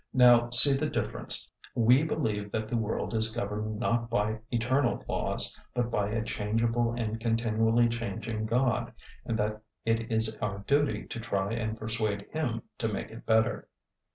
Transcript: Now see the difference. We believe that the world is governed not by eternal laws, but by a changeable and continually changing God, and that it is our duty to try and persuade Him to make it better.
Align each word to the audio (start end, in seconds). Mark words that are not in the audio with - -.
Now 0.15 0.49
see 0.49 0.75
the 0.75 0.89
difference. 0.89 1.47
We 1.75 2.01
believe 2.03 2.51
that 2.53 2.67
the 2.67 2.75
world 2.75 3.13
is 3.13 3.29
governed 3.31 3.77
not 3.79 4.09
by 4.09 4.39
eternal 4.49 5.05
laws, 5.07 5.55
but 5.75 5.91
by 5.91 6.09
a 6.09 6.23
changeable 6.23 6.93
and 6.97 7.19
continually 7.19 7.87
changing 7.87 8.47
God, 8.47 8.93
and 9.25 9.37
that 9.37 9.61
it 9.85 10.11
is 10.11 10.35
our 10.41 10.63
duty 10.67 11.05
to 11.05 11.19
try 11.19 11.53
and 11.53 11.77
persuade 11.77 12.25
Him 12.33 12.63
to 12.79 12.87
make 12.87 13.11
it 13.11 13.27
better. 13.27 13.67